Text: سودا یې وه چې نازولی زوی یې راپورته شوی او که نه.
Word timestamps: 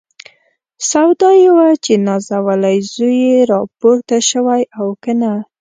سودا 0.89 1.29
یې 1.41 1.49
وه 1.55 1.67
چې 1.83 1.93
نازولی 2.07 2.77
زوی 2.93 3.17
یې 3.31 3.37
راپورته 3.53 4.17
شوی 4.29 4.61
او 4.79 4.87
که 5.03 5.11
نه. 5.21 5.33